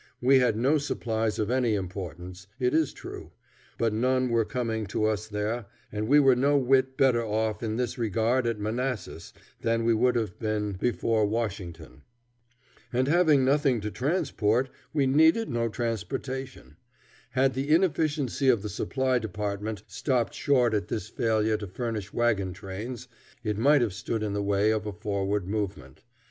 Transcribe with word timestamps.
We 0.19 0.39
had 0.39 0.57
no 0.57 0.79
supplies 0.79 1.37
of 1.37 1.51
any 1.51 1.75
importance, 1.75 2.47
it 2.59 2.73
is 2.73 2.91
true, 2.91 3.33
but 3.77 3.93
none 3.93 4.29
were 4.29 4.43
coming 4.43 4.87
to 4.87 5.05
us 5.05 5.27
there, 5.27 5.67
and 5.91 6.07
we 6.07 6.19
were 6.19 6.35
no 6.35 6.57
whit 6.57 6.97
better 6.97 7.23
off 7.23 7.61
in 7.61 7.75
this 7.77 7.99
regard 7.99 8.47
at 8.47 8.57
Manassas 8.59 9.31
than 9.61 9.85
we 9.85 9.93
would 9.93 10.15
have 10.15 10.39
been 10.39 10.73
before 10.73 11.27
Washington. 11.27 12.01
And 12.91 13.07
having 13.07 13.45
nothing 13.45 13.79
to 13.81 13.91
transport, 13.91 14.69
we 14.91 15.05
needed 15.05 15.49
no 15.51 15.69
transportation. 15.69 16.77
Had 17.33 17.53
the 17.53 17.69
inefficiency 17.69 18.49
of 18.49 18.63
the 18.63 18.69
supply 18.69 19.19
department 19.19 19.83
stopped 19.85 20.33
short 20.33 20.73
at 20.73 20.91
its 20.91 21.09
failure 21.09 21.57
to 21.57 21.67
furnish 21.67 22.11
wagon 22.11 22.53
trains, 22.53 23.07
it 23.43 23.55
might 23.59 23.81
have 23.83 23.93
stood 23.93 24.23
in 24.23 24.33
the 24.33 24.41
way 24.41 24.71
of 24.71 24.87
a 24.87 24.93
forward 24.93 25.47
movement. 25.47 26.01